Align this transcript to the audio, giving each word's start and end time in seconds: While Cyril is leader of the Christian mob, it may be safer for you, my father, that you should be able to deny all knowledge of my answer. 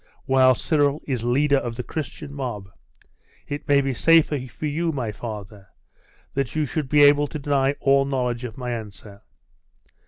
While 0.25 0.55
Cyril 0.55 0.99
is 1.05 1.23
leader 1.23 1.59
of 1.59 1.75
the 1.75 1.83
Christian 1.83 2.33
mob, 2.33 2.69
it 3.47 3.67
may 3.67 3.81
be 3.81 3.93
safer 3.93 4.39
for 4.47 4.65
you, 4.65 4.91
my 4.91 5.11
father, 5.11 5.67
that 6.33 6.55
you 6.55 6.65
should 6.65 6.89
be 6.89 7.03
able 7.03 7.27
to 7.27 7.37
deny 7.37 7.75
all 7.79 8.05
knowledge 8.05 8.43
of 8.43 8.57
my 8.57 8.71
answer. 8.71 9.21